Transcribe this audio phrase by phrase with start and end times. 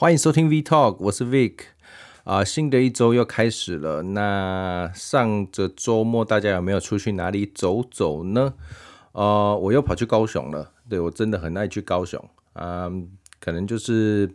[0.00, 1.56] 欢迎收听 V Talk，我是 Vic
[2.24, 4.00] 啊、新的一周又开始了。
[4.00, 8.54] 那上个周末大家有没有出去哪里走走呢？
[9.12, 10.72] 呃，我又跑去高雄了。
[10.88, 12.18] 对，我真的很爱去高雄
[12.54, 12.90] 啊、
[13.40, 14.34] 可能就是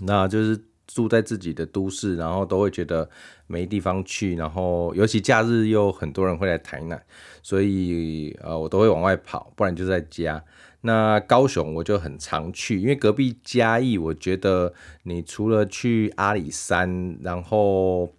[0.00, 3.08] 那就是住在自己的都市，然后都会觉得
[3.46, 7.00] 没地方去，然后尤其假日又很多人会来台南，
[7.44, 10.44] 所以呃我都会往外跑，不然就在家。
[10.82, 14.72] 那高雄我就很常去，因为隔壁嘉义，我觉得
[15.02, 18.14] 你除了去阿里山，然后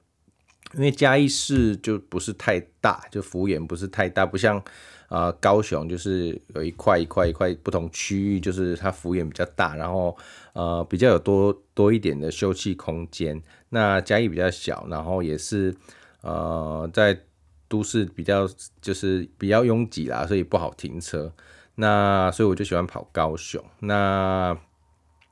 [0.75, 4.63] 因为嘉义市就不是太大，就幅员不是太大，不像
[5.07, 10.15] 啊、高雄就是有一块一块一块不同区域，就是它幅员比较大，然后
[10.53, 13.41] 呃比较有多多一点的休憩空间。
[13.69, 15.75] 那嘉义比较小，然后也是
[16.21, 17.19] 呃在
[17.67, 18.47] 都市比较
[18.81, 21.33] 就是比较拥挤啦，所以不好停车。
[21.75, 23.63] 那所以我就喜欢跑高雄。
[23.79, 24.57] 那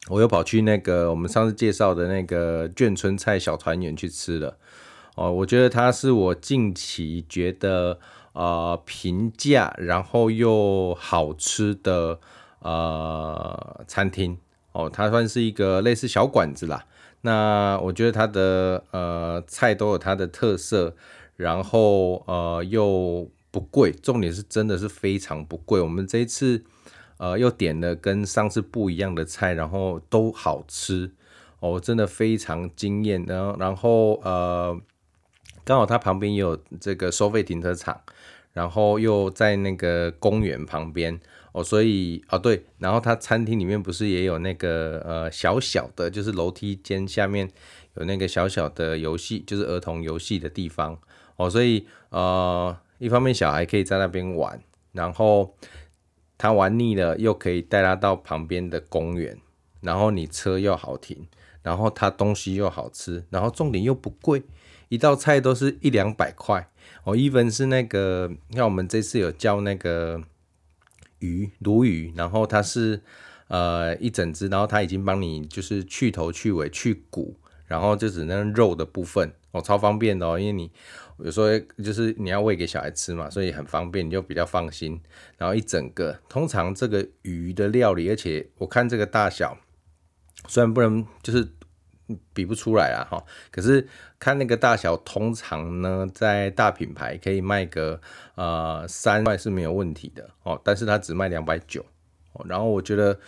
[0.08, 4.58] 我又跑去那个我们上次介绍的那个眷村菜小团圆去吃了。
[5.16, 8.00] 哦，我觉得它是我近期觉得
[8.34, 12.20] 呃平价然后又好吃的
[12.60, 14.38] 呃餐厅。
[14.72, 16.86] 哦，它算是一个类似小馆子啦。
[17.22, 20.96] 那我觉得它的呃菜都有它的特色，
[21.36, 23.30] 然后呃又。
[23.52, 25.82] 不贵，重点是真的是非常不贵。
[25.82, 26.64] 我们这一次，
[27.18, 31.12] 呃，又点了跟上次不一样的菜，然后都好吃
[31.60, 33.26] 哦，真的非常惊艳。
[33.28, 34.80] 然后，然后呃，
[35.64, 38.00] 刚好它旁边也有这个收费停车场，
[38.54, 41.20] 然后又在那个公园旁边
[41.52, 47.50] 哦，所以哦对，然后它餐厅里面不是也有那个呃小小的，就是楼梯间下面
[47.96, 51.00] 有那个小小的游戏，就是儿童游戏的地方
[51.38, 52.78] 哦，所以呃。
[53.00, 54.62] 一方面小孩可以在那边玩，
[54.92, 55.56] 然后
[56.38, 59.38] 他玩腻了，又可以带他到旁边的公园，
[59.82, 61.28] 然后你车又好停，
[61.64, 64.44] 然后他东西又好吃，然后重点又不贵，
[64.90, 66.70] 一道菜都是一两百块。
[67.06, 70.22] 哦，even 是那个，像我们这次有叫那个
[71.20, 73.02] 鱼鲈鱼，然后它是
[73.48, 80.70] 呃一整只，然后他已经帮你就是去头去尾去骨，然后就只能肉的部分，哦，超方便的哦，因为你。
[81.24, 81.48] 有时候
[81.84, 85.00] 就是你要喂给小孩吃嘛，所以很方便，你就比较放心。
[85.38, 89.58] 然后一整个，通常这个鱼的料理，而且我看这个大小，
[90.48, 91.48] 虽然不能就是
[92.34, 93.88] 比不出来啊哈，可是
[94.18, 98.00] 看那个大小，通常呢在大品牌可以卖个
[98.36, 101.86] 呃三块是没有问题的哦，但是它只卖两百九
[102.34, 103.20] 哦，然后我觉得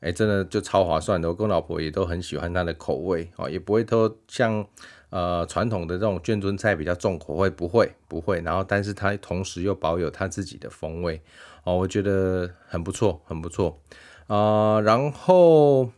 [0.00, 4.66] 哎、真的就超划算的，我跟老婆也都很喜欢它的口味哦，也不会说像。
[5.16, 11.22] 呃，传统的这种卷尊菜比较重口味，不会不会，然后但是它同时又保有它自己的风味
[11.64, 13.80] 哦，我觉得很不错，很不错
[14.26, 15.90] 啊、然后，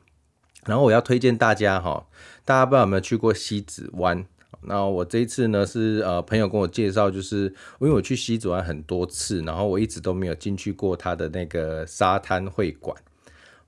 [0.67, 2.07] 然后我要推荐大家哈，
[2.45, 4.25] 大家不知道有没有去过西子湾？
[4.61, 7.47] 那我这一次呢是呃朋友跟我介绍，就是
[7.81, 12.97] 因为我去西子湾很多次，然后我一直都没有进去过它的那个沙滩会馆。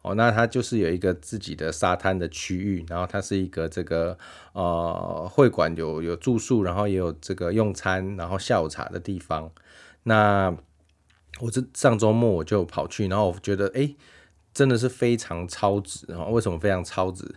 [0.02, 4.16] 哦，那它就是有一个自己的沙滩的区域，然后它是一个这个
[4.52, 9.50] 呃会馆，有有住宿，然后也有这个用餐，然后下午茶的地方。
[10.04, 10.56] 那
[11.40, 13.94] 我这上周末我就跑去，然后我觉得哎，
[14.54, 16.24] 真的是非常超值啊！
[16.26, 17.34] 为什么非常超值？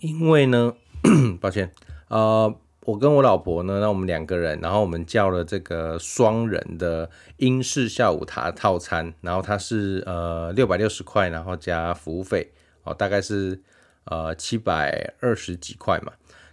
[0.00, 0.74] 因为呢，
[1.40, 1.72] 抱歉，
[2.08, 2.54] 呃。
[2.84, 13.62] 我跟我老婆呢，那我们两个人，然后我们叫了这个双人的英式下午茶套餐，然后它是呃六百六十块，然后加服务费哦，大概是
[14.06, 16.12] 呃七百二十几块嘛。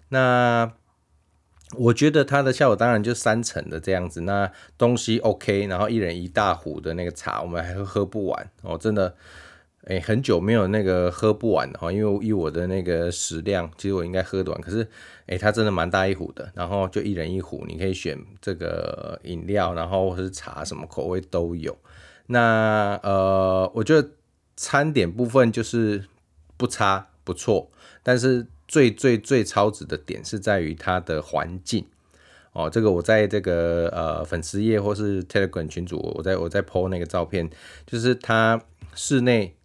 [0.09, 0.71] 那
[1.77, 9.15] 我觉得它的下午当然就三层的这样子，那东西 OK，然后一人一大壶的那个茶，我们还会喝不完哦，真的。
[9.85, 14.61] 哎、很久没有那个喝不完的哈，因为以我的那个食量，其实我应该喝得完。
[14.61, 14.87] 可是，
[15.25, 21.75] 哎、它真的蛮大一壶的，然后就一人一壶，你可以选这个饮料，然后或是茶，什么口味都有。
[22.27, 24.09] 那呃，我觉得
[24.55, 26.03] 餐点部分就是
[26.55, 27.71] 不差不错，
[28.03, 31.87] 但是最最最超值的点是在于它的环境
[32.51, 32.69] 哦。
[32.69, 37.49] 这个我在这个呃粉丝页或是 Telegram 群组，我在我在 po 那个照片，
[37.87, 38.61] 就是它
[38.93, 39.55] 室内。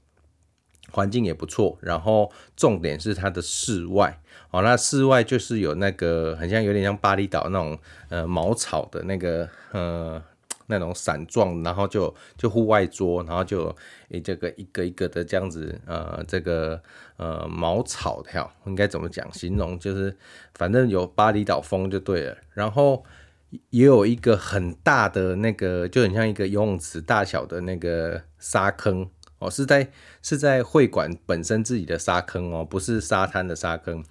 [0.94, 4.20] 环境也不错，然后重点是它的室外
[4.52, 7.76] 哦，那室外就是有那个很像有点像巴厘岛那种
[8.08, 10.22] 呃茅草的那个呃
[10.68, 13.74] 那种伞状，然后就就户外桌，然后就
[14.10, 16.80] 诶、这个一个一个的这样子呃这个
[17.16, 19.76] 呃茅草条应该怎么讲形容？
[19.76, 20.16] 就是
[20.54, 23.04] 反正有巴厘岛风就对了，然后
[23.70, 29.10] 也有一个很大的那个就很像一个游泳池大小的那个沙坑。
[29.44, 29.90] 哦，是在
[30.22, 34.02] 是在会馆本身自己的沙坑哦，不是沙滩的沙坑，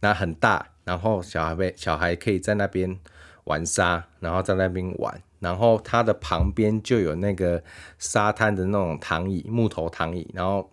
[0.00, 2.98] 那很大，然后小孩被小孩可以在那边
[3.44, 7.62] 玩沙，然后在那边玩，然后它的旁边就有那个
[7.98, 10.70] 沙滩的那种躺椅，木头躺椅，然后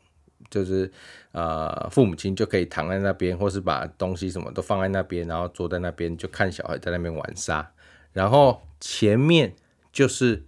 [0.50, 0.92] 就是
[1.32, 7.72] 呃父母亲就可以躺在那边，或是把东西什么都放在那边，然后坐在那边就看小孩在那边玩沙，
[8.12, 9.56] 然后前面
[9.94, 10.44] 就是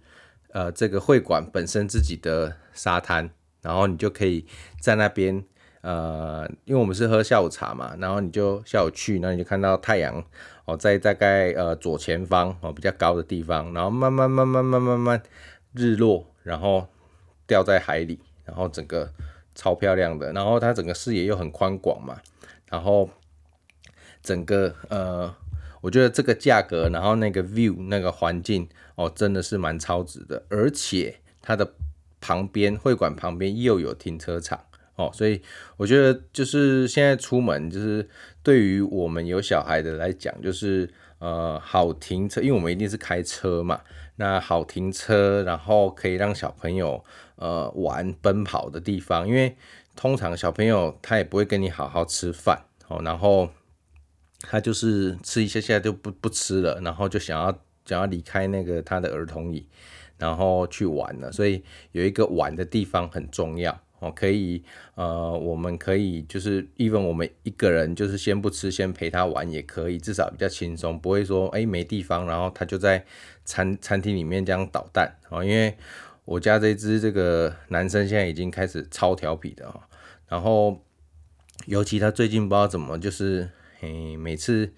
[0.48, 3.30] 呃这个会馆本身自己的沙滩。
[3.62, 4.44] 然后你就可以
[4.80, 5.42] 在那边，
[5.82, 10.22] 呃，因为我们是喝下午茶嘛，然后你就下午去，然后你就看到太阳
[10.64, 15.22] 哦，在大概呃左前方哦比较高的地方，然后慢慢慢慢慢慢慢
[15.74, 16.88] 日落，然后
[17.46, 19.12] 掉在海里，然后整个
[19.54, 22.20] 超漂亮的，然后它整个视野又很宽广嘛，
[22.68, 23.08] 然后
[24.22, 25.32] 整个呃，
[25.80, 31.74] 我觉得这个价格，然后那个 view 那个环境哦，真的是蛮超值的，而且它的。
[32.22, 34.58] 旁边会馆旁边又有停车场
[34.94, 35.42] 哦，所以
[35.76, 38.08] 我觉得就是现在出门，就是
[38.42, 40.88] 对于我们有小孩的来讲，就是
[41.18, 43.80] 呃好停车，因为我们一定是开车嘛，
[44.16, 47.04] 那好停车，然后可以让小朋友
[47.36, 49.56] 呃玩奔跑的地方，因为
[49.96, 53.48] 通常小朋友他也不会跟你好好吃饭哦，然后
[54.42, 57.50] 他就是吃一下下就不不吃了，然后就想要
[57.84, 59.66] 想要离开那个他的儿童椅。
[60.22, 61.60] 然后去玩了，所以
[61.90, 64.12] 有一个玩的地方很重要哦。
[64.14, 64.62] 可以，
[64.94, 73.04] 呃，我们可以就是 even 我们一个人就是先不吃，先陪他玩也可以，至少比较轻松，不会说哎没地方，然后他就在
[73.44, 75.42] 餐餐厅里面这样捣蛋哦。
[75.42, 75.76] 因为
[76.24, 79.80] 我家这只这个男生现在已经开始超调皮的哦，
[80.28, 80.80] 然后
[81.66, 84.72] 尤其他最近不知道怎么就是，嘿，每次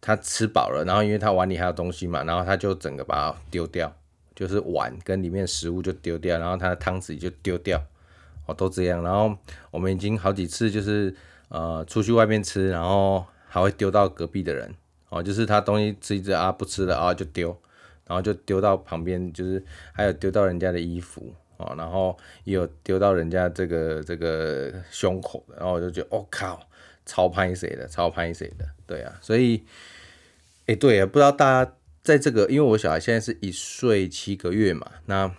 [0.00, 3.94] 他吃饱了，然后因为他碗里还有东西嘛，然后他就整个把它丢掉。
[4.38, 7.84] 就是碗跟里面食物就丢掉，然后他的汤匙就丢掉，
[8.46, 9.02] 哦，都这样。
[9.02, 9.36] 然后
[9.72, 11.12] 我们已经好几次就是
[11.48, 14.72] 呃出去外面吃，然后还会丢到隔壁的人，
[15.08, 17.48] 哦，就是他东西吃一吃啊不吃了啊就丢，
[18.06, 19.60] 然后就丢到旁边，就是
[19.92, 26.60] 还有丢到人家的衣服，哦，然后也有丢到人家这个这个胸口的，然后我就觉得哦靠，
[27.04, 29.64] 超拍谁的，超拍谁的，对啊，所以，
[30.66, 31.72] 哎、对啊，不知道大家。
[32.08, 35.34] 在这个，因为我小孩现在是一岁七个月嘛，那不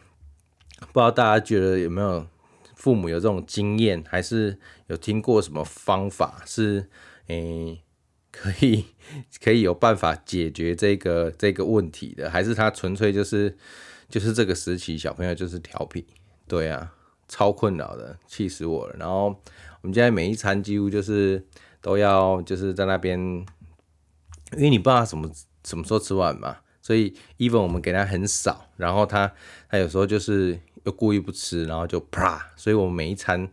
[0.93, 2.27] 知道大家觉得有没有
[2.75, 6.87] 父母有这种经验，还是有听过什么方法是
[7.25, 7.81] 诶、
[8.31, 8.85] 可以
[9.43, 13.57] 可以有办法解决这个这个问题的，还是他纯粹就是
[14.07, 16.05] 就是这个时期小朋友就是调皮，
[16.47, 16.93] 对啊，
[17.27, 18.95] 超困扰的，气死我了。
[18.99, 19.35] 然后
[19.81, 21.43] 我们现在每一餐几乎就是
[21.81, 25.27] 都要就是在那边，因为你不知道什么。
[25.69, 26.57] 什么时候吃完嘛？
[26.81, 29.31] 所以 even 我们给他很少，然后他
[29.69, 33.47] 他有时候就是又故意不吃，然后就啪，所以我们每一餐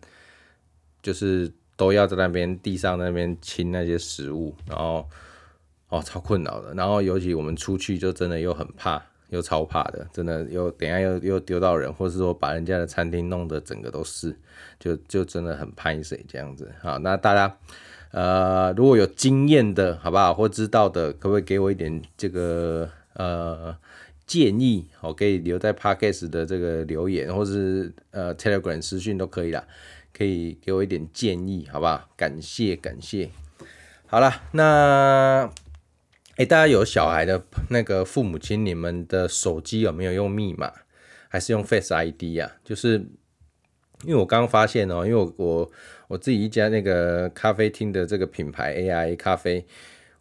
[1.03, 5.07] 就是都要在那边地上那边清那些食物，然后
[5.91, 6.73] 哦超困扰的。
[6.73, 14.35] 然后尤其我们出去就真的又很怕，又超怕的，真的又等下又又丢到人，或是说把人家的餐厅弄得整个都是，
[14.81, 16.73] 就就真的很怕谁这样子。
[16.81, 17.59] 好，那大家。
[18.13, 20.33] 呃，如果有经验的，好不好？
[20.33, 23.77] 或知道的，可不可以给我一点这个呃
[24.27, 24.87] 建议？
[24.99, 29.65] 好，可以留在 Podcast 的这个留言，或是呃 Telegram 私讯都可以啦。
[30.13, 32.09] 可以给我一点建议，好不好？
[32.17, 33.29] 感谢感谢。
[34.07, 35.51] 好了，那
[36.37, 40.73] 哎、欸，大家有小孩的那个父母亲，你们的手机有没有用密码，
[41.29, 42.57] 还是用 Face ID 啊？
[42.65, 43.07] 就是。
[44.05, 45.71] 因为我刚刚发现哦，因为我我
[46.09, 49.67] 我自己一家那个咖啡厅的这个品牌 AI 咖啡，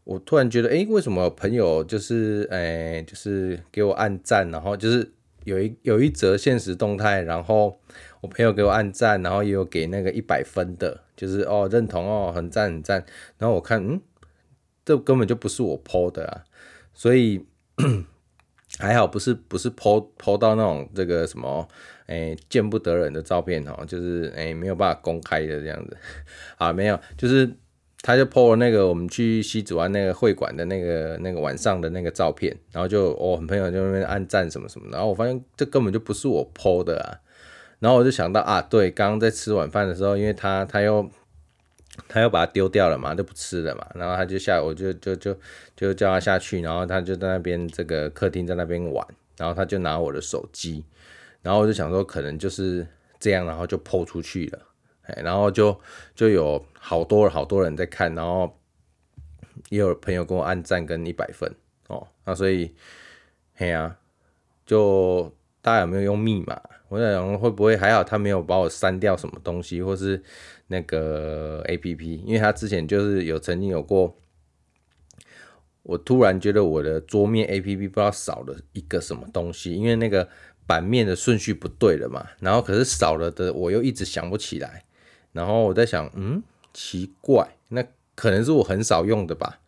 [0.03, 5.11] 我突然觉得，诶，为什么朋友就是，诶，就是给我按赞，然后就是
[5.43, 7.79] 有一有一则现实动态，然后
[8.21, 13.05] 我朋友给我按赞，然后也有给那个一百分的，就是哦认同哦，很赞很赞，
[13.37, 14.01] 然后我看，嗯，
[14.83, 16.43] 这根本就不是我 po 的啊，
[16.93, 17.45] 所以
[18.79, 21.67] 还好不是不是 po po 到那种这个什么。
[22.07, 25.97] 哎，见不得人的照片哦，就是哎没有办法公开的这样子
[26.57, 27.50] 啊，没有，就是
[28.01, 37.17] 他就 po 了那个我们去西子湾那个会馆的那个那个晚上的那个照片，然后就我、朋友就那边按赞什么什么，然后我发现这根本就不是我 po 的啊，
[37.79, 41.09] 然后我就想到啊，对，刚刚在吃晚饭的时候，因为他他又
[42.07, 45.35] 他又把它丢掉了嘛，就不吃了嘛，然后他就下我就就就
[45.75, 49.03] 就叫他下去，然后他就在那边这个客厅在那边玩，
[49.38, 50.85] 然后他就拿我的手机。
[51.45, 52.87] 然后我就想说，可能就是
[53.19, 54.59] 这样，然后就抛出去了，
[55.03, 55.79] 哎，然后就
[56.15, 58.59] 就有好多好多人在看，然后
[59.69, 61.53] 也有朋友跟我按赞跟一百分。
[61.87, 62.73] 哦，那所以，
[63.53, 63.99] 嘿呀、啊，
[64.65, 66.59] 就大家有没有用密码，
[66.89, 70.23] 我在想会不会还好，他没有把我删掉什么东西，或是
[70.65, 74.17] 那个 APP，因为他之前就是有曾经有过，
[75.83, 80.27] 我突然觉得我的桌面 APP 不知道少了一个什么东西，因为那个
[80.67, 84.86] 版面的顺序不对了嘛，然后可是少了的我又一直想不起来，
[85.31, 86.41] 然后我在想，嗯，
[86.74, 87.84] 奇怪，那
[88.15, 89.60] 可能是我很少用的吧，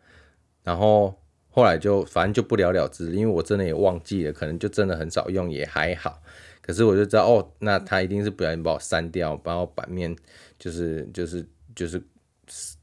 [0.62, 1.18] 然后。
[1.50, 6.22] 后来就反正就不了了之，因为我真的也忘记了，可能就真的很少用，也还好。
[6.60, 10.14] 可是我就知道哦，那他一定是不小心把我删掉，把我版面
[10.56, 12.00] 就是就是就是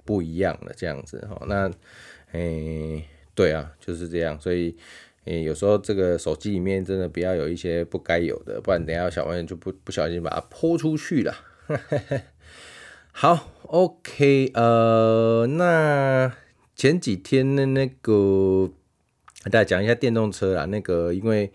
[0.04, 1.42] 不一样的这样子哈。
[1.48, 1.72] 那
[2.34, 4.38] 诶、对啊，就是这样。
[4.42, 4.76] 所以
[5.26, 11.36] 诶、有时候这个手机里面真的不要有一些不该有的，不然等下小朋友就不不小心把它泼出去了。
[13.12, 16.32] 好，OK，呃，那。
[16.78, 18.70] 前几天的那个，
[19.46, 20.66] 大家讲一下电动车啦。
[20.66, 21.50] 那个因为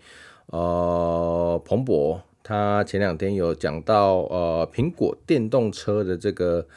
[0.47, 6.67] 呃，彭博他前两天有讲到呃，苹果电动车的这个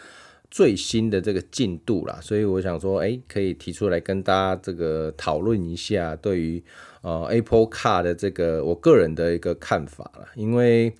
[0.54, 6.62] 最新的这个进度啦，所以我想说，哎，可以提出来跟大家这个讨论一下，对于
[7.02, 10.28] 呃 Apple Car 的这个我个人的一个看法啦。
[10.36, 10.94] 因为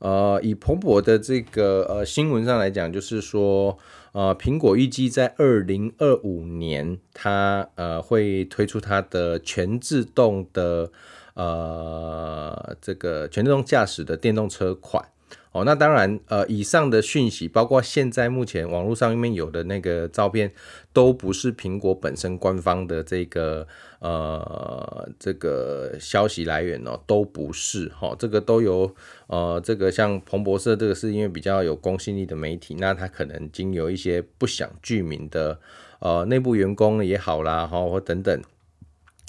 [0.00, 3.78] 呃，以彭博的这个呃新闻上来讲，就是说。
[4.12, 10.90] 呃，苹果预计在二零二五年，它呃会推出它的全自动的
[11.34, 15.04] 呃这个全自动驾驶的电动车款。
[15.52, 20.52] 哦，那当然，呃，以上的讯息，包括现在目前网络上面有的那个照片，
[20.92, 23.66] 都不是苹果本身官方的这个
[23.98, 28.94] 呃这个消息来源哦，都不是哈、哦，这个都有
[29.26, 35.58] 呃这个像彭博社这个是因为比较有公信力的媒体，那他可能经由一些不想具名的
[35.98, 38.40] 呃内部员工也好啦哈，或等等，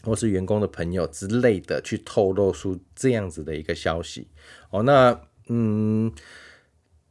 [0.04, 4.28] 或是员工的朋友之类的去透露出这样子的一个消息
[4.70, 5.20] 哦，那。
[5.48, 6.12] 嗯，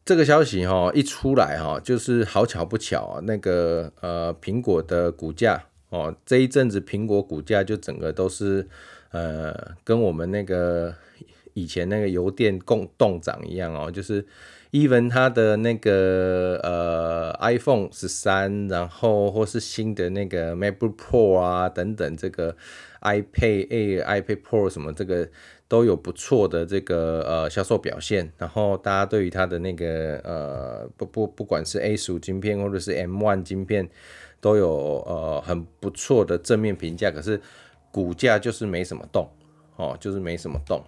[0.05, 8.67] 这个消息哈一出来哈，就是好巧不巧啊，那个呃苹果的股价哦，这一阵子苹果股价就整个都是
[9.11, 10.95] 呃跟我们那个
[11.55, 14.25] 以前那个油电共动涨一样哦，就是
[14.71, 22.57] even 它的那个呃 iPhone 十三，然后或是新的那个 MacBook Pro 啊等等，这个
[23.03, 25.29] iPad Air、iPad Pro 什么这个。
[25.71, 33.89] 都有不错的这个呃销售表现，然后大家对于它的那个呃不不不管是 A 十五晶片或者是 M one 晶片，
[34.41, 34.69] 都有
[35.07, 37.41] 呃很不错的正面评价，可是
[37.93, 39.31] 股价就是没什么动
[39.77, 40.83] 哦，就是没什么动。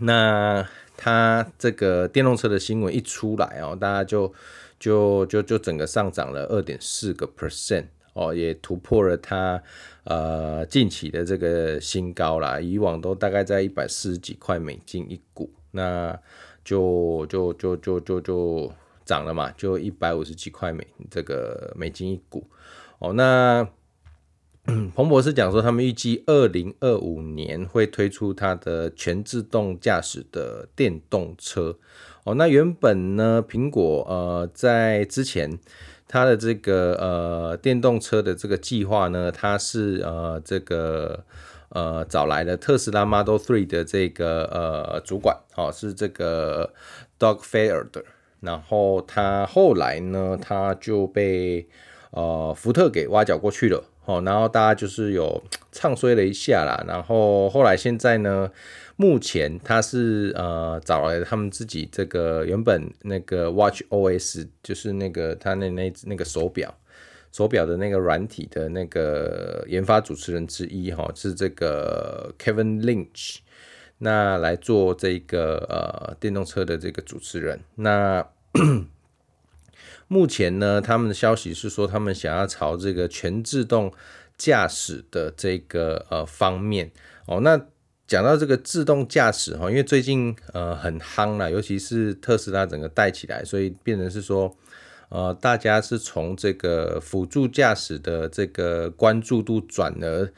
[0.00, 4.34] 那它这个电动车的新闻一出来哦，大家就
[4.80, 7.84] 就就就整个上涨了二点四个 percent。
[8.14, 9.62] 哦，也突破了它
[10.04, 16.18] 呃近期的这个新高啦，以往都大概在一百四十几块美金一股，那
[16.62, 18.72] 就就就就就就
[19.06, 22.46] 涨了嘛，就一百五十几块美这个美金一股。
[22.98, 23.66] 哦，那
[24.94, 31.78] 彭博士讲说，他们预计二零二五年会推出它的全自动驾驶的电动车。
[32.24, 35.58] 哦，那原本呢，苹果呃在之前。
[36.12, 41.24] 它的这个呃电动车的这个计划呢，它是呃这个
[41.70, 46.74] 呃找来了特斯拉 Model Three 的这个呃主管，哦，是这个
[47.18, 48.04] Doug Fairder，
[48.40, 51.66] 然后他后来呢，他就被
[52.10, 55.42] 呃福特给挖角过去了，哦，然后大家就是有
[55.72, 58.50] 唱衰了一下啦，然后后来现在呢。
[59.02, 66.72] 目前他是呃找来他们自己这个原本那个 Watch OS，就是那个他那那那个手表
[67.32, 73.38] 手表的那个软体的那个研发主持人之一哈，是这个 Kevin Lynch，
[73.98, 77.58] 那来做这个呃电动车的这个主持人。
[77.74, 78.24] 那
[80.06, 83.92] 目前呢，他们的消息是说，他们想要朝这个全自动
[84.36, 86.92] 驾驶的这个呃方面
[87.26, 87.66] 哦，那。
[88.12, 94.54] 讲到这个自动驾驶哈，因为最近呃很夯啦，尤其是特斯拉整个带起来，所以变成是说
[95.08, 100.30] 呃大家是从这个辅助驾驶的这个关注度转而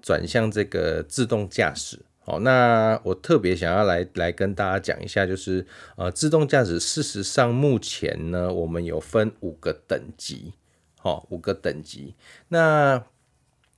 [0.00, 1.98] 转向这个自动驾驶。
[2.20, 5.66] 好，那我特别想要来来跟大家讲一下，就是
[5.96, 10.52] 呃自动驾驶事实上目前呢，我们有分五个等级，
[11.00, 12.14] 好，五个等级。
[12.50, 13.02] 那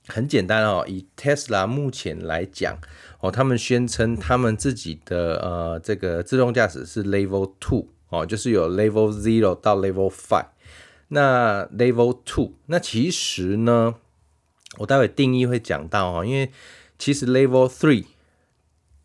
[0.09, 2.77] 很简单哦，以 Tesla 目前来讲。
[3.21, 10.45] 哦，他们宣称他们自己的呃这个自动驾驶是 Level Two 哦，就是有 Level Zero 到 Level Five。
[11.09, 13.95] 那 Level Two，那其实呢，
[14.77, 16.49] 我待会定义会讲到哦，因为
[16.97, 18.05] 其实 Level Three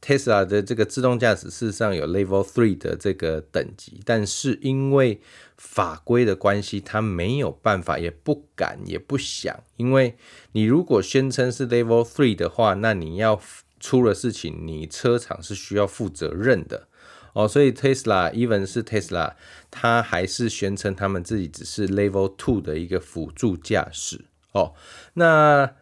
[0.04, 5.22] Tesla 的这个自动驾驶事实上有 Level Three 的这个等级，但是因为
[5.56, 9.58] 法规的关系，它没有办法，也不敢，也不想。
[9.78, 10.18] 因为
[10.52, 13.40] 你如果宣称是 Level Three 的话，那你要
[13.80, 16.88] 出了事情，你车厂是需要负责任的
[17.32, 17.48] 哦。
[17.48, 19.32] 所以 Tesla，even 是 Tesla，
[19.70, 24.74] 它还是宣称他们自己只是 Level Two 的一个辅助驾驶哦。
[25.14, 25.74] 那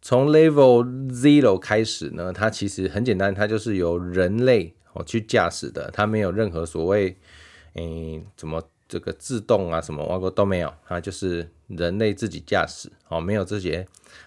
[0.00, 7.16] 从 Level Zero 开始呢，它其实很简单，它就是由人类哦去驾驶的，它没有任何所谓，
[7.74, 13.86] 诶，怎么这个自动啊什么，外国都没有，它就是人类自己驾驶哦，没有这些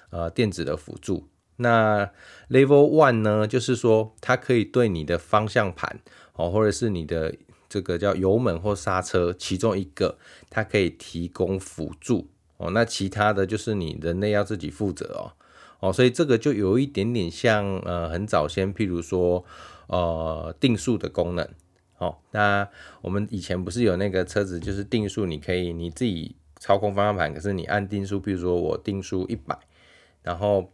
[0.09, 1.27] 呃电子的辅助。
[1.55, 2.11] 那
[2.49, 5.99] Level One 呢，就是说它可以对你的方向盘
[6.33, 7.33] 哦，或者是你的
[7.69, 10.17] 这个叫油门或刹车其中一个，
[10.49, 15.31] 它可以提供辅助哦，那其他的就是你人类要自己负责哦。
[15.81, 19.43] 哦，所以这个就有一点点像呃，很早先，譬如说
[19.88, 21.47] 呃，定速的功能。
[21.97, 22.67] 哦，那
[23.01, 29.57] 我们以前不是有那个车子，就是定速，你可以你自己操控方向盘，可是你按定速，譬如说我定速一百，
[30.21, 30.71] 然后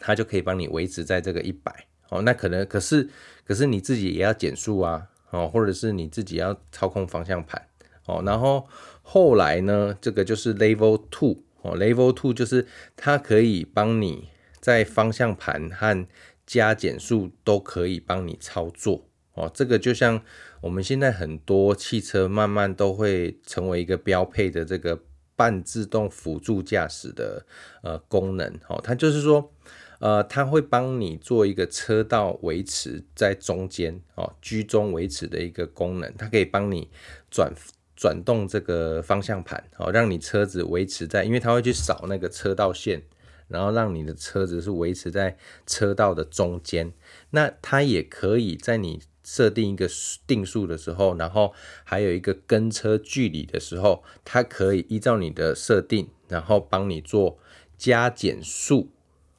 [0.00, 1.86] 它就可以帮你维持在这个一百。
[2.08, 3.08] 哦，那可能可是
[3.44, 7.60] 可是你自己也要减速啊，哦，或者是你自己要操控方向盘。
[8.06, 8.66] 哦，然后
[9.02, 11.42] 后来呢，这个就是 Level Two。
[11.62, 14.28] 哦，Level Two 就是它可以帮你
[14.60, 16.06] 在方向盘和
[16.46, 19.50] 加减速都可以帮你操作哦。
[19.52, 20.22] 这个就像
[20.60, 25.02] 我们现在很多汽车慢慢都会成为一个标配的这个
[25.36, 27.46] 半自动辅助驾驶的
[27.82, 28.80] 呃功能哦。
[28.82, 29.52] 它就是说
[30.00, 36.90] 呃，它会帮你做一个车道维持在中间哦，居中维持的一个功能，它可以帮你
[37.30, 37.52] 转。
[38.00, 43.02] 转动这个方向盘，哦，让你车子维持在，因为它会去扫那个车道线，
[43.46, 46.94] 然后让你的车子是维持在车道的中间。
[47.32, 49.86] 那它也可以在你设定一个
[50.26, 51.52] 定速的时候，然后
[51.84, 57.38] 还有一个跟车距离的时候，它可以依照你的设定，然后帮你做
[57.76, 58.88] 加减速。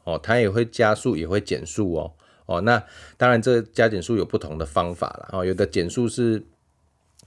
[0.03, 2.13] 哦，它也会加速，也会减速哦。
[2.45, 2.83] 哦，那
[3.17, 5.29] 当然这加减速有不同的方法了。
[5.31, 6.43] 哦，有的减速是。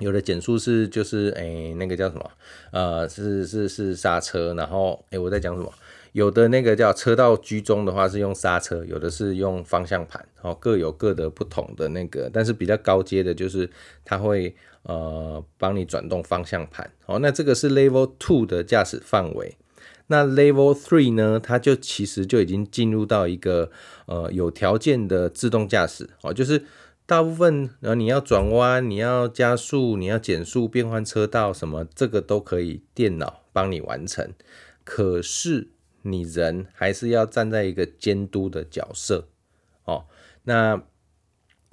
[0.00, 2.30] 有的减速是就是诶、那个叫什么
[2.72, 5.72] 呃是是是刹车，然后诶、我在讲什么？
[6.10, 13.68] 有的那个叫车道居中的话是用刹车，有的是用方向盘，哦各有各的不同的那个，但是比较高阶的就是
[14.04, 19.56] 它会呃帮你转动方向盘，哦那这个是 Level Two 的驾驶范围，
[20.08, 23.70] 那 Level Three 呢，它就其实就已经进入到一个
[24.06, 26.64] 呃有条件的自动驾驶，哦就是。
[27.06, 34.32] 大部分，然后你要转弯，你要加速，你要减速，变换车道，什么这个都可以电脑帮你完成。
[34.84, 35.68] 可是
[36.00, 39.28] 你人还是要站在一个监督的角色
[39.84, 40.06] 哦。
[40.44, 40.82] 那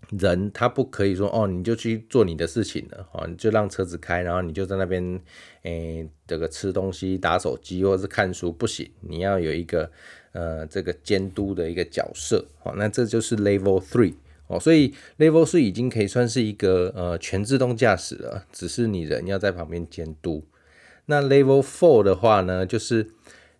[0.09, 5.21] 人他不可以说哦，你就去做你的事情了哦，你就让车子开，然后你就在那边
[5.61, 9.89] 诶、这个吃东西、打手机或者是看书，不行，你要有一个
[10.33, 12.73] 呃这个监督的一个角色哦。
[12.75, 14.15] 那这就是 Level Three。
[14.51, 20.43] 哦，所以 Level 3已经可以算是一个呃全自动驾驶了，只是你人要在旁边监督。
[21.05, 23.11] 那 Level Four 的话呢，就是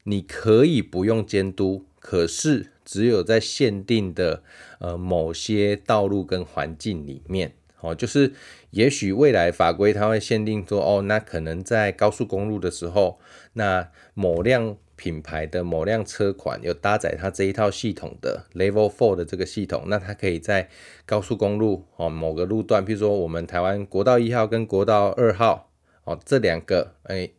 [0.04, 4.43] 你可以不用监督，可是只有在限定的
[4.80, 8.34] 呃某些道路跟环境里面，哦，就是
[8.71, 13.17] 也许未来法规它会限定说，哦，那可能在高速公路的时候，
[13.54, 14.75] 那某辆。
[15.01, 20.69] 品牌的某辆车款有搭载它这一套系统的 Level Four 的这个系统，那它可以在
[21.07, 25.71] 高速公路哦某个路段，譬如说我们台湾国道一号跟国道二号
[26.03, 27.31] 哦这两个哎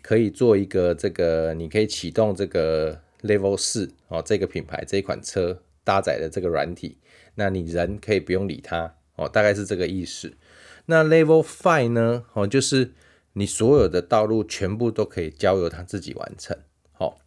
[0.00, 6.96] 可以做一个这个，你可以启动这个 Level 4哦这个品牌这一款车搭载的这个软体，
[7.34, 10.32] 那你人可以不用理它哦，大概是这个意思。
[10.86, 12.92] 那 Level Five 呢哦就是
[13.34, 16.56] 你所有的道路全部都可以交由它自己完成。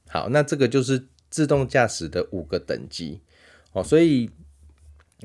[0.07, 3.21] 好，那这个就是自动驾驶的五个等级
[3.73, 4.29] 哦，所以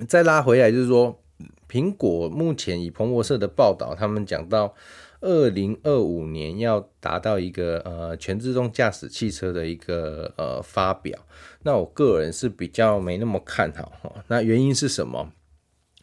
[0.09, 1.21] 再拉回来就是说，
[1.69, 4.75] 苹果目前以彭博社的报道，他们讲到
[5.21, 11.17] 二零二五年要达到一个呃全自动驾驶汽车的一个呃发表，
[11.63, 14.25] 那我个人是比较没那么看好哈。
[14.29, 15.31] 那原因是什么？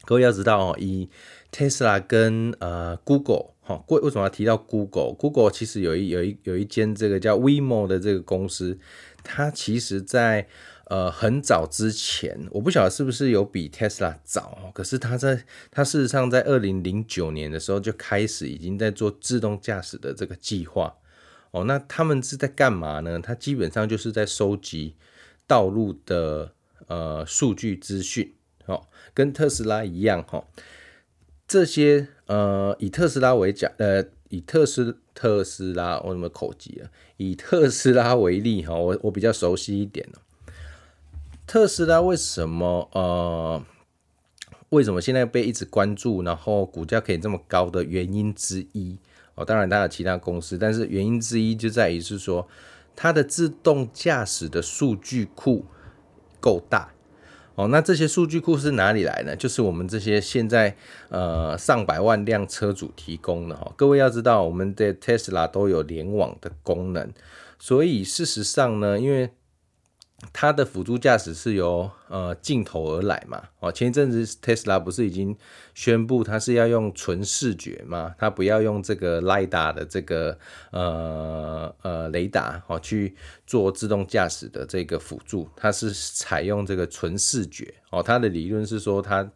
[0.06, 1.10] 各位要知道哦，以
[1.52, 3.57] Tesla 跟呃 Google。
[3.68, 8.80] 好，为为什么要提到 Google？Google 其实有一有一有一间这个叫 Waymo 的这个公司，
[9.26, 10.48] 它其实在
[10.86, 20.96] 呃很早之前，我不晓得是不是有比 Tesla 早，可是它在它事实上在二零零九年的时候就开始已经在做自动驾驶的这个计划。
[21.52, 23.20] 哦，那他们是在干嘛呢？
[23.20, 24.96] 它基本上就是在收集
[25.46, 26.54] 道路的
[26.88, 28.34] 呃数据资讯。
[28.68, 30.42] 哦，跟特斯拉一样哈。
[31.48, 36.90] 这些呃，以特斯拉为讲，呃，以特斯特斯拉，我怎么口急了？
[37.16, 40.06] 以特斯拉为例哈，我我比较熟悉一点。
[41.46, 43.64] 特斯拉为什么呃，
[44.70, 48.98] 为什么现在被一直关注，然后股价可以这么高的原因之一
[49.36, 52.46] 哦，当然它有其他公司，但是原因之一就在于是说
[52.94, 55.64] 它的自动驾驶的数据库
[56.42, 56.92] 够大。
[57.58, 59.36] 哦，那这些数据库是哪里来呢？
[59.36, 60.76] 就是我们这些现在
[61.10, 63.74] 呃上百万辆车主提供的哈。
[63.76, 67.12] 各位要知道，我们的 Tesla 都有联网的功能，
[67.58, 69.32] 所以事实上呢，因为
[70.34, 75.38] 它的辅助驾驶是由呃镜头而来嘛，哦，前一阵子 Tesla 不是已经
[75.76, 80.40] 宣布它是要用纯视觉嘛，它不要用这个 LiDAR 的这个
[80.72, 87.76] 呃呃雷达哦去做自动驾驶的这个辅助，它是采用这个纯视觉。
[87.92, 89.30] 哦，它的理论是说它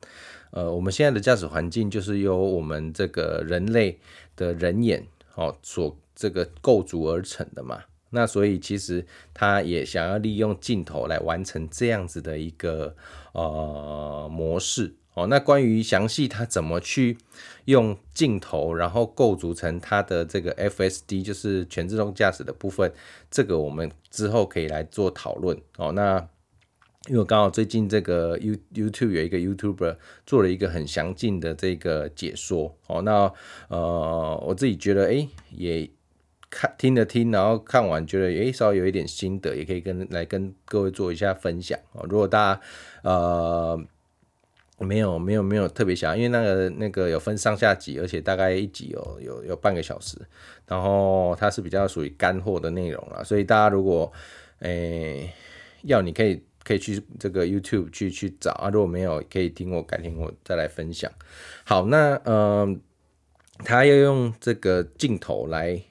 [0.49, 3.99] 呃我们现在的驾驶环境就是由我们这个人类
[4.35, 7.83] 的人眼哦所这个构筑而成的嘛。
[8.13, 12.93] 那所以其实他也想要利用镜头来完成这样子的一个
[13.31, 15.27] 呃模式哦。
[15.27, 17.17] 那关于详细他怎么去
[17.65, 22.91] 用镜头，然后构筑成它的这个 FSD，就是全自动驾驶的部分，
[23.29, 25.93] 这个我们之后可以来做讨论哦。
[25.93, 26.27] 那
[27.07, 29.95] 因为刚好最近这个 You YouTube 有一个 YouTuber
[30.25, 33.01] 做了一个很详尽的这个解说哦。
[33.03, 33.31] 那
[33.69, 35.89] 呃我自己觉得哎也。
[36.51, 42.05] 看听了听，然后看完觉得诶稍微有一点心得，也可以跟来跟各位做一下分享哦。
[42.09, 42.61] 如果大家
[43.03, 43.81] 呃
[44.77, 50.17] 没有没有没有特别想，因为那个那个有分上下集，而且大概一集有有有半个小时，
[50.67, 54.11] 然后它是比较属于干货的内容了，所以大家如果
[54.59, 55.31] 诶、
[55.83, 58.69] 要，你可以可以去这个 YouTube 去去找啊。
[58.69, 61.09] 如果没有，可以听我改天我再来分享。
[61.63, 62.77] 好，那嗯、呃，
[63.63, 65.81] 他要用这个镜头来。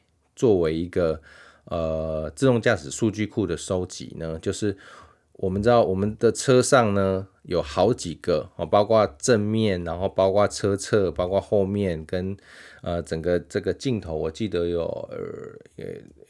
[0.41, 1.21] 作为一个
[1.65, 4.75] 呃自动驾驶数据库的收集呢，就是
[5.33, 12.35] 我们知道我们的车上呢有好几个哦，包括正面，然后包括车侧，包括后面跟
[12.81, 14.87] 呃整个这个镜头，我记得有
[15.77, 15.85] 呃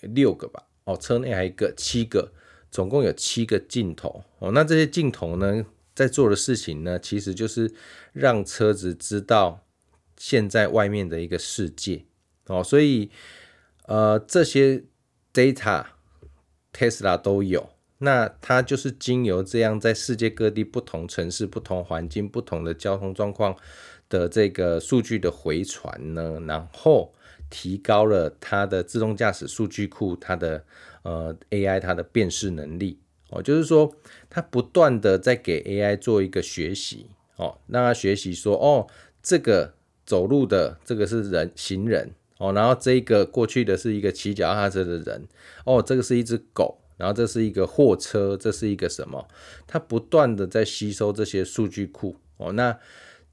[0.08, 2.32] 六个吧，哦车内还有一个七个，
[2.68, 4.50] 总共有七个镜头哦。
[4.50, 7.72] 那这些镜头呢，在做的事情呢，其实就是
[8.12, 9.64] 让车子知道
[10.16, 12.06] 现在外面的一个世界
[12.48, 13.08] 哦，所以。
[13.90, 14.84] 呃，这些
[15.34, 15.84] data
[16.72, 23.56] Tesla 都有，那它就是经由这样在世界各地不同城市、不同环境、不同的交通状况
[24.08, 27.12] 的这个数据的回传呢，然后
[27.50, 30.64] 提高了它的自动驾驶数据库它的
[31.02, 33.00] 呃 AI 它的辨识能力
[33.30, 33.92] 哦，就是说
[34.28, 38.86] 它不断的在给 AI 做一个学习哦，让它学习说哦，
[39.20, 39.74] 这个
[40.06, 42.12] 走路的这个是人行人。
[42.40, 45.28] 哦，然后这个过去的是一个骑脚踏车的人，
[45.66, 49.28] 哦，这个是一只狗，然后这是一个货车，这是一个什么？
[49.66, 52.78] 它不断的在吸收这些数据库，哦，那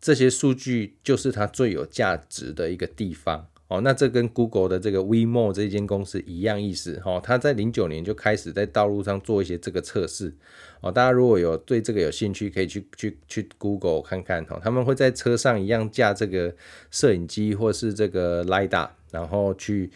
[0.01, 3.47] 这些数据就是它最有价值的一个地方。
[3.69, 10.33] 哦，那这跟 Google 的这个 Waymo 这间公司一样意思，哈、哦，它在零九年就开始在道路上做一些这个测试，
[10.79, 16.55] 哦，大家如果有对这个有兴趣，可以去去去 Google 看看，哦，他们会在车上一样架这个
[16.89, 19.91] 摄影机或是这个 LIDA 然后去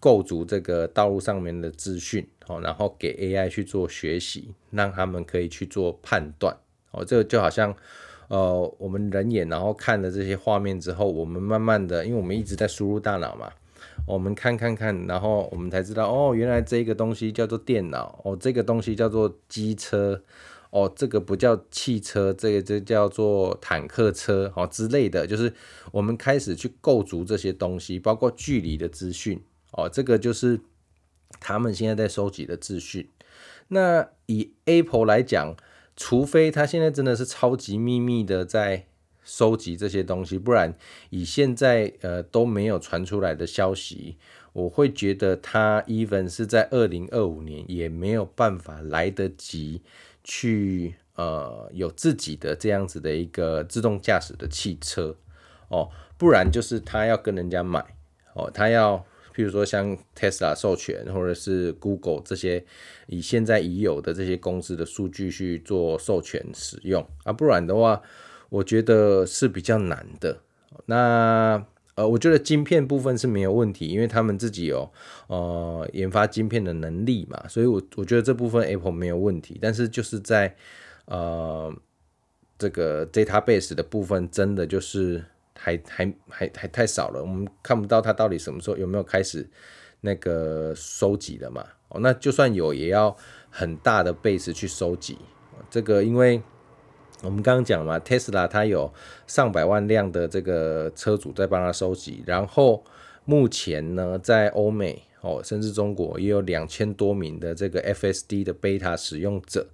[0.00, 6.56] 构筑这个道路上面的资讯，哦，然后给 AI 去做学习，让他们可以去做判断，
[6.90, 7.74] 哦，这个就好像。
[8.28, 13.48] 呃，我们人眼然后看了这些画面之后，我们慢慢的，因为我们一直在输入大脑嘛，
[14.04, 20.20] 我们看看看，然后我们才知道，哦，原来这个东西叫做电脑，哦，这个东西叫做机车，
[20.70, 25.52] 哦，这个不叫汽车，这个就叫做坦克车，哦之类的，就是
[25.92, 30.60] 我们开始去构筑这些东西，包括距离的资讯，哦，这个就是
[31.40, 33.08] 他们现在在收集的资讯。
[33.68, 35.56] 那以 Apple 来讲。
[35.98, 38.84] 除非他现在真的是超级秘密的在
[39.24, 40.76] 收集这些东西，不然
[41.08, 44.18] 以现在呃都没有传出来的消息，
[44.52, 49.80] 我会觉得他 even 是在二零二五年也没有办法来得及
[50.26, 55.16] 去呃有自己的这样子的一个自动驾驶的汽车
[55.68, 57.82] 哦，不然就是他要跟人家买
[58.34, 59.06] 哦，他要。
[59.34, 62.64] 譬如说像 Tesla 授权，或者是 Google 这些
[63.06, 68.00] 以现在已有的这些公司的数据去做授权使用啊，不然的话，
[68.48, 70.40] 我觉得是比较难的。
[70.86, 71.62] 那
[71.96, 74.90] 呃，我觉得晶片部分是没有问题，因为他们自己有
[75.28, 79.58] 呃研发晶片的能力嘛，所以我我觉得这部分 Apple 没有问题。
[79.60, 80.54] 但是就是在
[81.06, 81.74] 呃
[82.58, 89.48] 这个 database 的部分真的就是还还还还太少了，我们看不到它到底什么时候有没有开始
[90.02, 91.64] 那个收集了嘛？
[91.88, 93.16] 哦，那就算有，也要
[93.48, 95.16] 很大的 base 去收集。
[95.70, 96.42] 这个因为
[97.22, 98.92] 我们刚刚讲嘛，Tesla 它有
[99.26, 102.84] 上百万辆的这个车主在帮他收集，然后
[103.24, 109.66] 目前呢，在欧美哦，甚至中国也有两千多名的这个 FSD 的 beta 使用者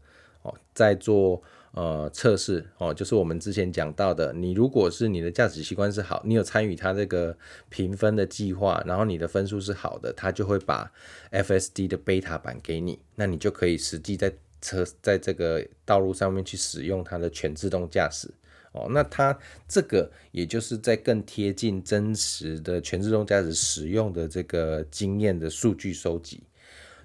[0.42, 1.42] 哦，在做。
[1.74, 7.34] 呃，测试哦，就是我们之前讲到的，你如果是你的驾驶习惯是好，你有参与它这个
[7.70, 10.92] 评分的计划，然后你的分数是好的，它就会把
[11.30, 14.30] FSD 的 beta 版给你，那你就可以实际在
[14.62, 18.32] 车在这个道路上面去使用它的全自动驾驶
[18.72, 18.86] 哦。
[18.88, 26.44] 那它这个也就是在更贴近真实的全自动驾驶使用的这个经验的数据收集，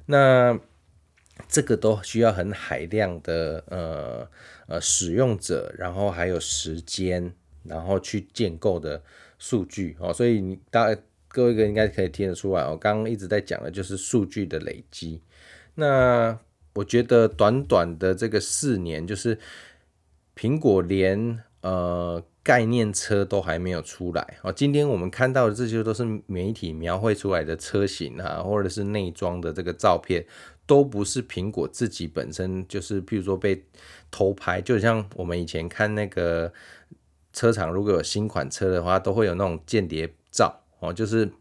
[0.06, 0.58] 那。
[1.48, 4.28] 这个都需要很海量的呃
[4.66, 9.00] 呃使用者，然后还有时间，然后去建构的
[9.38, 15.22] 数据哦，所以你大各位应该可以听得出来，我刚刚一直在讲的就是数据的累积。
[15.76, 16.40] 那
[16.78, 19.38] 我觉得短短的这个四年，就是
[20.36, 24.52] 苹果连呃概念车都还没有出来哦。
[24.52, 30.26] 今天我们看到的这些都是媒体描绘出来的车型啊，或者是内装的这个照片。
[30.68, 33.64] 都不是苹果自己本身，就是譬如说被
[34.12, 36.52] 偷拍，就像我们以前看那个
[37.32, 41.32] 车厂，如果有新款车的话，都会有那种间谍照哦，就是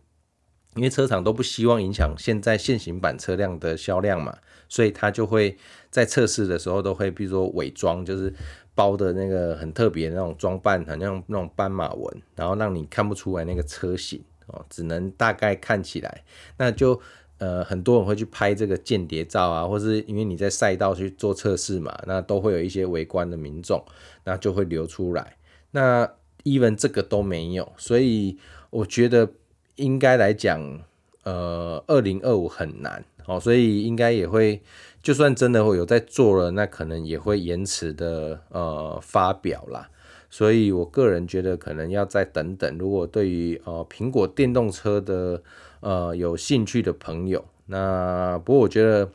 [0.76, 5.56] 因为车厂都不希望影响现在现行版车辆的销量嘛，所以他就会
[5.90, 8.32] 在测试的时候都会，比如说伪装，就是
[8.74, 16.22] 包的那个很特别那种装扮，好像那种斑马纹，然后让你看不出来那个车型哦，只能大概看起来，
[16.58, 17.00] 那就。
[17.38, 23.84] 呃，很多人会去拍这个间谍照啊，或是因为你在赛道去做测试嘛，那都会有一些围观的民众，
[24.24, 25.36] 那就会流出来。
[25.72, 26.10] 那
[26.44, 28.38] even 这个都没有，所以
[28.70, 29.30] 我觉得
[29.76, 30.80] 应该来讲，
[31.22, 34.60] 呃，二零二五很难哦，所以应该也会，
[35.02, 39.88] 就算真的会有在做了，那可能也会延迟的呃发表啦。
[40.28, 42.76] 所以我个人觉得可能要再等等。
[42.78, 45.42] 如果对于呃苹果电动车的
[45.80, 49.10] 呃，有兴趣的朋友，那不过我觉得，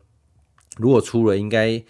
[0.77, 1.83] 如果出了，应该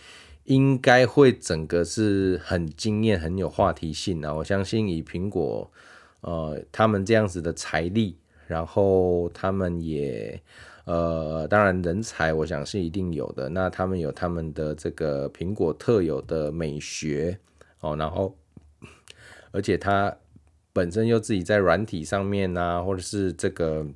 [0.45, 4.33] 应该会整个是很惊艳、很有话题性的。
[4.37, 5.69] 我相信以苹果，
[6.21, 8.17] 呃，他们这样子的财力，
[8.51, 10.37] 然后他们也，
[10.83, 13.47] 呃，当然人才，我想是一定有的。
[13.47, 17.39] 那他们有他们的这个苹果特有的美学，
[17.79, 18.35] 哦，然后，
[19.51, 20.17] 而且他
[20.73, 23.87] 本身又自己在软体上面啊，或者是这个。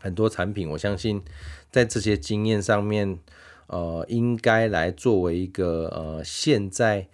[0.00, 1.20] 很多产品，我相信
[1.72, 3.18] 在这些经验上面，
[3.66, 7.08] 呃，应该来作为一个呃，现在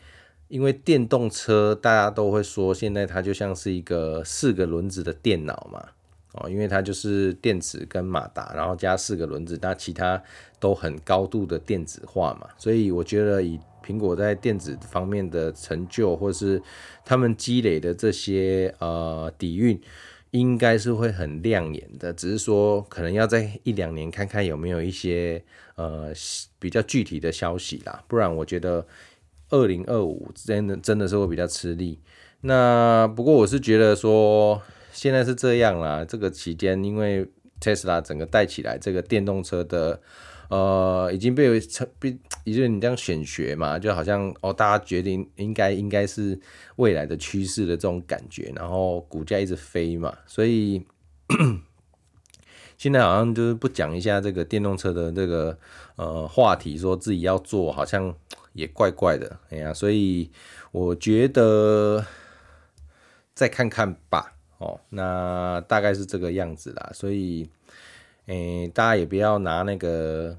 [0.49, 5.93] 因为电动车大家都会说，现在它就像是一个四个轮子的电脑嘛，
[6.35, 10.23] 哦，因为它就是电池跟马达，然后加四个轮子，那其他
[10.61, 16.63] 都很高度的电子化嘛，所以我觉得以苹果在电子方面的成就，或是
[17.05, 19.81] 他们积累的这些呃底蕴。
[20.31, 25.41] 应该是会很亮眼的，只是说可能要在一两年看看有没有一些
[25.77, 26.13] 呃
[26.59, 28.85] 比较具体的消息啦，不然我觉得
[29.51, 32.01] 二零二五真的真的是会比较吃力。
[32.41, 34.61] 那不过我是觉得说
[34.95, 37.29] 现在是这样啦，这个期间因为
[37.61, 40.01] Tesla 整个带起来这个电动车的。
[40.51, 46.39] 呃，已经被成，被，也就是你这样选学嘛，就好像哦，大家决定应该应该是
[46.77, 50.87] 未来的趋势的这种感觉，然后股价一直飞嘛，所以
[52.77, 55.59] 现在好像就是不讲一下这个电动车的这个
[55.97, 58.15] 呃话题，说自己要做，好像
[58.53, 60.31] 也怪怪的，哎呀，所以
[60.73, 62.05] 我觉得
[63.35, 64.34] 再看看吧，
[64.65, 67.49] 哦，那大概是这个样子啦，所以。
[68.27, 70.39] 诶、大家也不要拿那个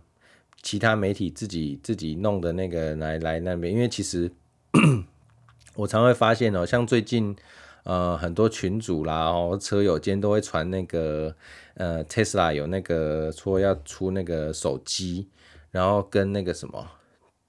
[0.64, 4.32] 其他媒体自己自己弄的那个来来那边，因为其实
[5.78, 7.36] 我常会发现哦、像最近
[7.84, 11.36] 呃很多群主啦，哦车友间都会传那个
[11.76, 15.28] 呃 Tesla 有那个说要出那个手机，
[15.70, 16.90] 然后跟那个什么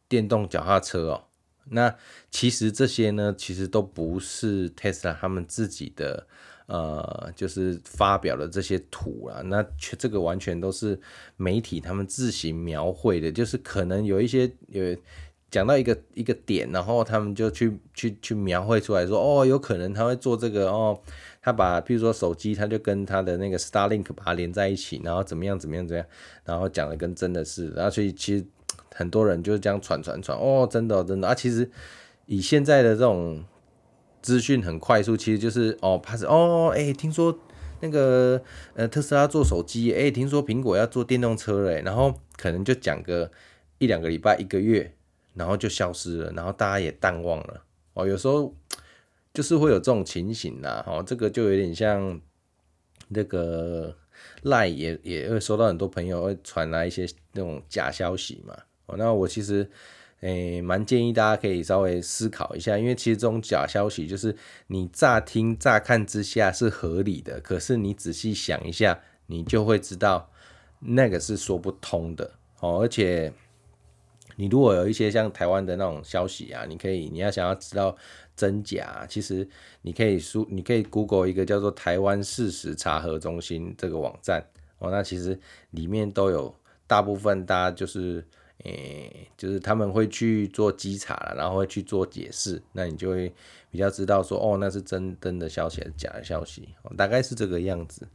[0.07, 1.25] 电动脚踏车哦、
[1.71, 1.97] 那
[2.31, 6.27] 其实这些呢，其实都不是 Tesla 他们自己的。
[6.67, 9.65] 呃，就是发表了这些图啊，那
[9.99, 10.99] 这个完全都是
[11.37, 14.83] 媒体他们自行描绘的，就是可能有一些有
[15.51, 21.01] 讲到一个一个点，然后他们就去去去描绘出来说，哦，有可能他会做这个哦，
[21.41, 26.05] 他把譬如说手机，他就跟他的那个 Starlink 把它连在一起，然后怎么样怎么样怎样，
[26.45, 28.45] 然后讲的跟真的是，然后所以其实
[28.93, 31.71] 很多人就是这样传传传，哦，真的、真的啊，其实。
[32.29, 33.45] 以现在的这种
[34.27, 37.39] 资讯很快速，其实就是哦，怕是哦，哎、听说
[37.79, 38.43] 那个
[38.75, 43.31] 呃特斯拉做手机，哎、听说苹果要做电动车嘞，然后可能就讲个
[43.79, 44.93] 一两个礼拜、一个月，
[45.35, 47.63] 然后就消失了，然后大家也淡忘了
[47.95, 48.05] 哦。
[48.05, 48.53] 有时候
[49.33, 52.21] 就是会有这种情形呐，哦，这个就有点像
[53.11, 53.97] 那个
[54.43, 58.57] 赖也也会收到很多朋友会传来一些那种假消息嘛。
[58.87, 59.71] 哦，那我其实。
[60.27, 64.35] 诶，蛮建议大家可以稍微思考一下，因为其实这种假消息就是
[64.67, 70.29] 你乍听乍看之下是合理的，可是你仔细想一下，你就会知道
[70.81, 72.81] 那个是说不通的哦。
[72.81, 73.33] 而且
[74.35, 77.97] 你如果有一些像台湾的那种消息啊，你可以你要想要知道
[78.35, 79.49] 真假，其实
[79.83, 84.45] 你可以输，你可以 Google 一个叫做台湾事实查核中心这个网站
[84.81, 85.39] 哦，那其实
[85.71, 86.53] 里面都有
[86.89, 88.27] 大部分大家就是。
[88.65, 93.33] 诶、就是他们会去做稽查了，然后会去做解释，那你就会
[93.71, 98.09] 比较知道说，哦，那是真真的消息还是假的消息，大概是这个样子。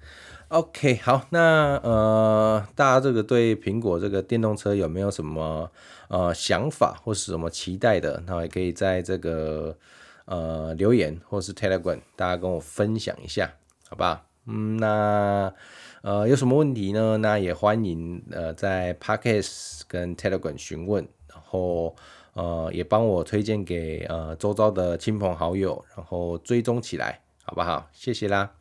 [0.50, 5.72] OK，好，那呃，大家这个对苹果这个电动车有没有什么
[6.10, 8.22] 呃想法或是什么期待的？
[8.26, 9.78] 那也可以在这个
[10.26, 13.54] 呃留言或是 Telegram，大家跟我分享一下，
[13.88, 14.26] 好吧？
[14.48, 15.54] 嗯，那。
[16.02, 17.18] 呃，有什么问题呢？
[17.18, 21.96] 那也欢迎呃在 Podcast 跟 Telegram 询问，然后
[22.34, 27.88] 呃也帮我推荐给呃周遭的亲朋好友，然后追踪起来，好不好？
[27.94, 28.52] 谢谢啦。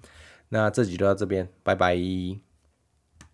[0.51, 2.50] 那这集就到这边，拜拜。